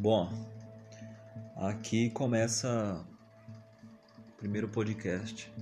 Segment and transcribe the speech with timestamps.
[0.00, 0.32] Bom,
[1.56, 3.04] aqui começa
[4.30, 5.52] o primeiro podcast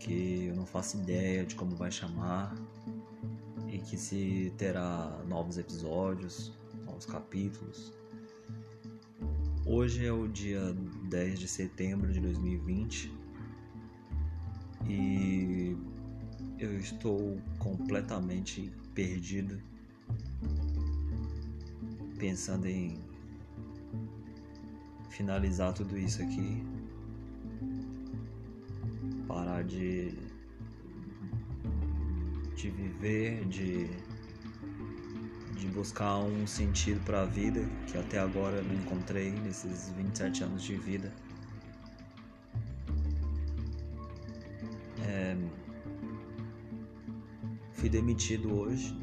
[0.00, 2.54] que eu não faço ideia de como vai chamar
[3.70, 6.54] e que se terá novos episódios,
[6.86, 7.92] novos capítulos.
[9.66, 10.74] Hoje é o dia
[11.10, 13.12] 10 de setembro de 2020
[14.88, 15.76] e
[16.58, 19.60] eu estou completamente perdido
[22.18, 23.12] pensando em
[25.14, 26.62] finalizar tudo isso aqui.
[29.26, 30.12] Parar de,
[32.56, 33.88] de viver, de,
[35.56, 40.62] de buscar um sentido para a vida que até agora não encontrei nesses 27 anos
[40.62, 41.12] de vida.
[45.06, 45.36] É,
[47.72, 48.96] fui demitido hoje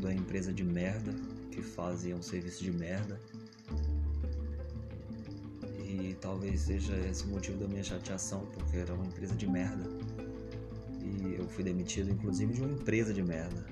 [0.00, 1.14] da empresa de merda
[1.50, 3.20] que fazia um serviço de merda
[6.22, 9.84] talvez seja esse o motivo da minha chateação, porque era uma empresa de merda.
[11.02, 13.66] E eu fui demitido, inclusive, de uma empresa de merda.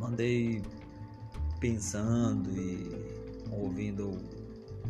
[0.00, 0.62] Andei
[1.58, 2.88] pensando e
[3.50, 4.16] ouvindo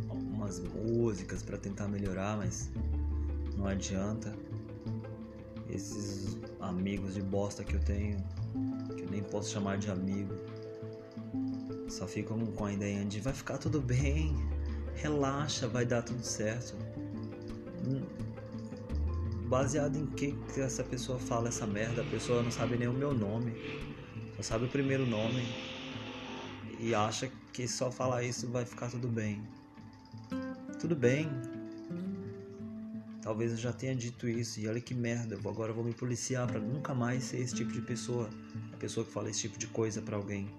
[0.08, 2.70] algumas músicas para tentar melhorar, mas
[3.56, 4.36] não adianta.
[5.70, 8.18] Esses amigos de bosta que eu tenho,
[8.94, 10.34] que eu nem posso chamar de amigo,
[11.88, 14.36] só ficam com a ideia de vai ficar tudo bem,
[14.94, 16.76] relaxa, vai dar tudo certo.
[17.86, 18.02] Hum,
[19.46, 22.92] baseado em que, que essa pessoa fala essa merda, a pessoa não sabe nem o
[22.92, 23.52] meu nome,
[24.36, 25.46] só sabe o primeiro nome
[26.78, 29.42] e acha que só falar isso vai ficar tudo bem.
[30.80, 31.30] Tudo bem.
[33.22, 36.46] Talvez eu já tenha dito isso e olha que merda, agora eu vou me policiar
[36.46, 38.28] para nunca mais ser esse tipo de pessoa,
[38.72, 40.50] a pessoa que fala esse tipo de coisa para alguém.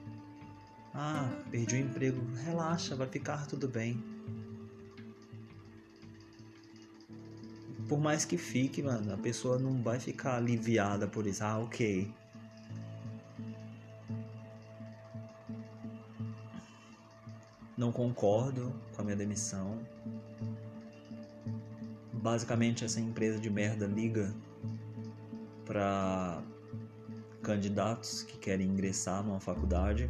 [0.98, 2.26] Ah, perdi o emprego.
[2.46, 4.02] Relaxa, vai ficar tudo bem.
[7.90, 11.44] Por mais que fique, mano, a pessoa não vai ficar aliviada por isso.
[11.44, 12.10] Ah, ok.
[17.78, 19.86] Não concordo com a minha demissão.
[22.14, 24.34] Basicamente, essa empresa de merda liga
[25.66, 26.42] para
[27.44, 30.10] candidatos que querem ingressar numa faculdade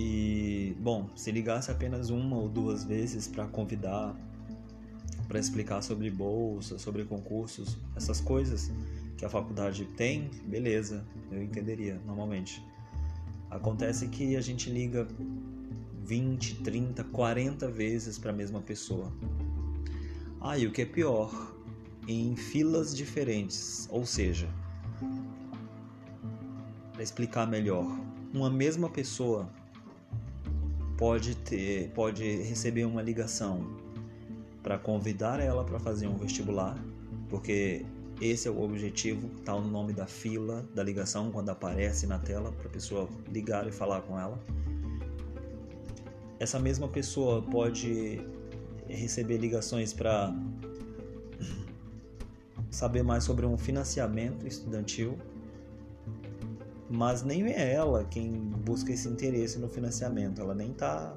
[0.00, 4.14] e, bom, se ligasse apenas uma ou duas vezes para convidar,
[5.26, 8.70] para explicar sobre bolsa, sobre concursos, essas coisas
[9.16, 12.64] que a faculdade tem, beleza, eu entenderia normalmente.
[13.50, 15.08] Acontece que a gente liga
[16.04, 19.12] 20, 30, 40 vezes para a mesma pessoa.
[20.40, 21.56] Ah, o que é pior,
[22.06, 24.48] em filas diferentes, ou seja,
[26.92, 27.84] para explicar melhor,
[28.32, 29.50] uma mesma pessoa
[30.98, 33.64] pode ter, pode receber uma ligação
[34.62, 36.76] para convidar ela para fazer um vestibular,
[37.30, 37.86] porque
[38.20, 42.50] esse é o objetivo, está no nome da fila da ligação quando aparece na tela
[42.50, 44.38] para a pessoa ligar e falar com ela.
[46.40, 48.20] Essa mesma pessoa pode
[48.88, 50.34] receber ligações para
[52.70, 55.16] saber mais sobre um financiamento estudantil
[56.90, 61.14] mas nem é ela quem busca esse interesse no financiamento, ela nem tá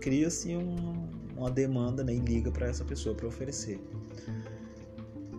[0.00, 3.80] cria-se um, uma demanda, nem liga para essa pessoa para oferecer.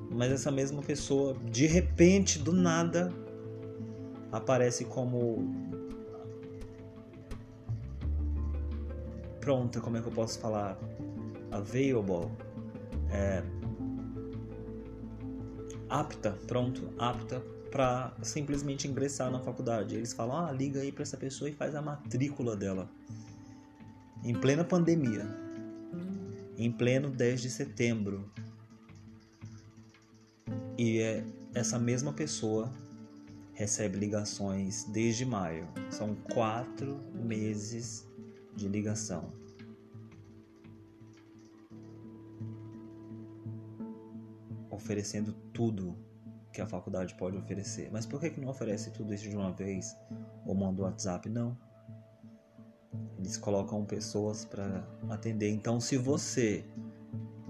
[0.09, 3.11] Mas essa mesma pessoa, de repente, do nada,
[4.31, 5.53] aparece como
[9.41, 10.79] pronta, como é que eu posso falar?
[11.51, 12.31] Available.
[13.11, 13.43] É,
[15.89, 19.95] apta, pronto, apta para simplesmente ingressar na faculdade.
[19.95, 22.87] Eles falam: ah, liga aí para essa pessoa e faz a matrícula dela.
[24.23, 25.27] Em plena pandemia,
[26.55, 28.31] em pleno 10 de setembro.
[30.77, 31.25] E é
[31.55, 32.71] essa mesma pessoa
[33.53, 35.67] recebe ligações desde maio.
[35.89, 38.07] São quatro meses
[38.55, 39.33] de ligação.
[44.69, 46.12] Oferecendo tudo
[46.53, 47.89] que a faculdade pode oferecer.
[47.91, 49.97] Mas por que, que não oferece tudo isso de uma vez
[50.45, 51.27] ou manda o WhatsApp?
[51.27, 51.57] Não.
[53.17, 55.49] Eles colocam pessoas para atender.
[55.49, 56.63] Então, se você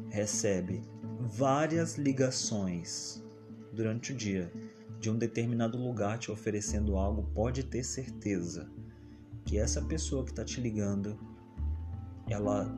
[0.10, 0.82] recebe
[1.20, 3.22] várias ligações
[3.74, 4.52] durante o dia
[5.00, 8.72] de um determinado lugar te oferecendo algo, pode ter certeza
[9.44, 11.20] que essa pessoa que está te ligando,
[12.30, 12.74] ela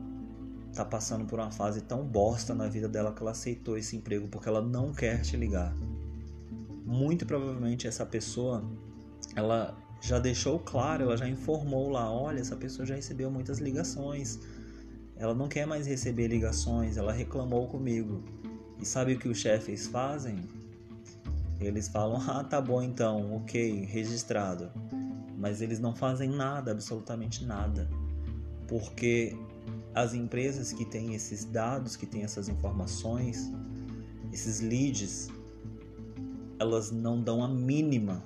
[0.70, 4.26] está passando por uma fase tão bosta na vida dela que ela aceitou esse emprego
[4.26, 5.74] porque ela não quer te ligar.
[6.86, 8.64] Muito provavelmente essa pessoa
[9.34, 14.38] ela já deixou claro, ela já informou lá, olha, essa pessoa já recebeu muitas ligações.
[15.16, 18.22] Ela não quer mais receber ligações, ela reclamou comigo.
[18.80, 20.38] E sabe o que os chefes fazem?
[21.58, 24.70] Eles falam: "Ah, tá bom então, OK, registrado".
[25.36, 27.88] Mas eles não fazem nada, absolutamente nada.
[28.68, 29.36] Porque
[29.94, 33.50] as empresas que têm esses dados, que têm essas informações,
[34.32, 35.28] esses leads,
[36.58, 38.22] elas não dão a mínima.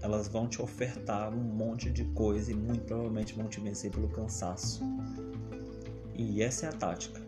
[0.00, 4.08] Elas vão te ofertar um monte de coisa e muito provavelmente vão te vencer pelo
[4.08, 4.80] cansaço.
[6.14, 7.20] E essa é a tática.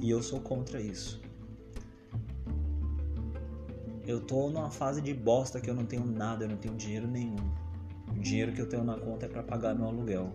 [0.00, 1.20] E eu sou contra isso.
[4.06, 7.06] Eu tô numa fase de bosta que eu não tenho nada, eu não tenho dinheiro
[7.06, 7.36] nenhum.
[8.08, 10.32] O dinheiro que eu tenho na conta é para pagar meu aluguel.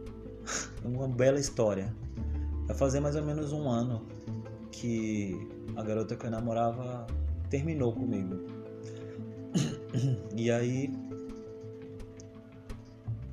[0.84, 1.94] Uma bela história.
[2.66, 4.04] Vai fazer mais ou menos um ano
[4.70, 7.06] que a garota que eu namorava
[7.48, 8.36] terminou comigo.
[10.36, 10.92] E aí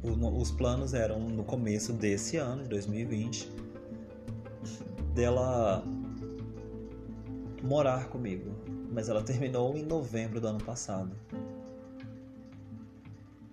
[0.04, 3.52] os planos eram no começo desse ano, de 2020,
[5.14, 5.84] dela
[7.64, 8.52] morar comigo.
[8.92, 11.12] Mas ela terminou em novembro do ano passado.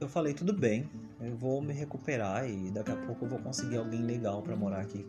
[0.01, 0.89] Eu falei, tudo bem,
[1.21, 4.81] eu vou me recuperar e daqui a pouco eu vou conseguir alguém legal para morar
[4.81, 5.07] aqui.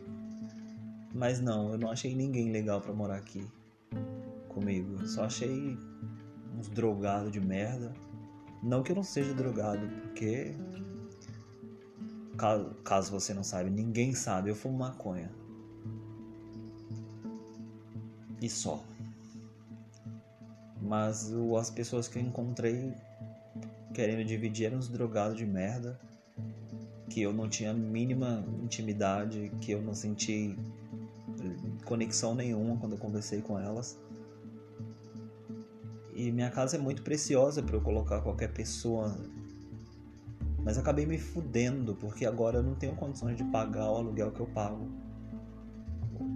[1.12, 3.44] Mas não, eu não achei ninguém legal para morar aqui
[4.54, 5.06] comigo.
[5.06, 5.76] Só achei
[6.56, 7.92] uns drogados de merda.
[8.62, 10.54] Não que eu não seja drogado, porque
[12.38, 15.30] caso, caso você não saiba, ninguém sabe, eu fumo maconha.
[18.40, 18.82] E só.
[20.80, 22.94] Mas o, as pessoas que eu encontrei
[23.92, 25.98] querendo dividir eram uns drogados de merda.
[27.10, 30.58] Que eu não tinha mínima intimidade, que eu não senti
[31.84, 33.98] conexão nenhuma quando eu conversei com elas.
[36.14, 39.16] E minha casa é muito preciosa para eu colocar qualquer pessoa.
[40.62, 44.40] Mas acabei me fudendo, porque agora eu não tenho condições de pagar o aluguel que
[44.40, 44.88] eu pago.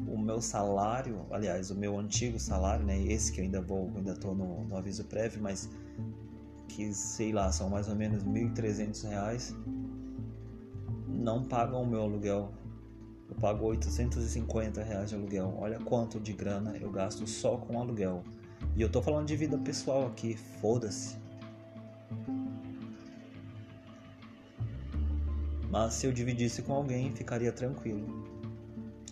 [0.07, 3.01] O meu salário, aliás, o meu antigo salário, né?
[3.01, 5.71] Esse que eu ainda vou, ainda tô no, no aviso prévio, mas
[6.69, 9.55] que sei lá, são mais ou menos R$ 1.300,
[11.07, 12.53] não pagam o meu aluguel.
[13.29, 15.55] Eu pago 850 reais de aluguel.
[15.59, 18.25] Olha quanto de grana eu gasto só com aluguel.
[18.77, 21.17] E eu tô falando de vida pessoal aqui, foda-se.
[25.71, 28.27] Mas se eu dividisse com alguém, ficaria tranquilo.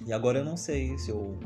[0.06, 1.38] E agora eu não sei se eu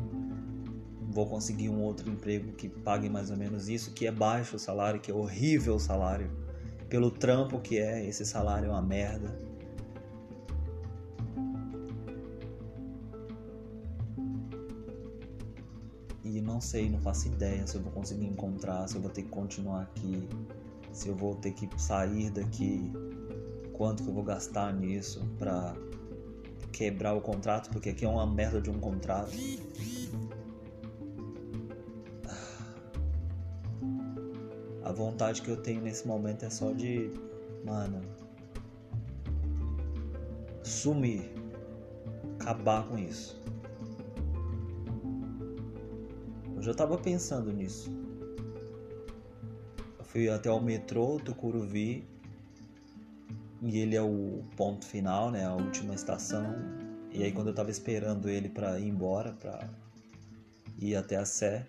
[1.10, 4.58] vou conseguir um outro emprego que pague mais ou menos isso, que é baixo o
[4.58, 6.30] salário, que é horrível o salário.
[6.88, 9.36] Pelo trampo que é, esse salário é uma merda.
[16.60, 19.30] Não sei, não faço ideia se eu vou conseguir encontrar, se eu vou ter que
[19.30, 20.28] continuar aqui,
[20.92, 22.92] se eu vou ter que sair daqui,
[23.72, 25.74] quanto que eu vou gastar nisso pra
[26.70, 29.32] quebrar o contrato, porque aqui é uma merda de um contrato.
[34.84, 37.10] A vontade que eu tenho nesse momento é só de,
[37.64, 38.02] mano,
[40.62, 41.32] sumir,
[42.38, 43.40] acabar com isso.
[46.60, 47.90] Eu já tava pensando nisso.
[49.98, 52.06] Eu fui até o metrô Tucuruvi
[53.62, 56.54] e ele é o ponto final, né, a última estação.
[57.10, 59.70] E aí quando eu tava esperando ele para ir embora, para
[60.78, 61.66] ir até a Sé,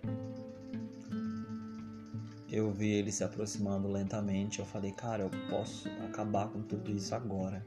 [2.50, 4.58] eu vi ele se aproximando lentamente.
[4.58, 7.66] Eu falei, cara, eu posso acabar com tudo isso agora.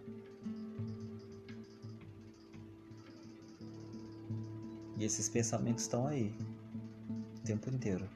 [4.96, 6.32] E esses pensamentos estão aí
[7.46, 8.10] tempo inteiro.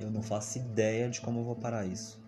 [0.00, 2.22] Eu não faço ideia de como eu vou parar isso.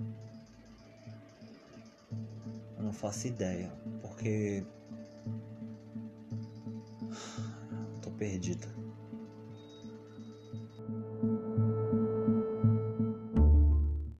[2.76, 3.70] Eu não faço ideia,
[4.02, 4.64] porque
[8.02, 8.73] tô perdida.